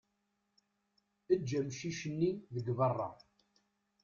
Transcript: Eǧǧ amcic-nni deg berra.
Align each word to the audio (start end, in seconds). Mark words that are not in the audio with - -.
Eǧǧ 1.33 1.49
amcic-nni 1.59 2.31
deg 2.53 2.67
berra. 2.77 3.09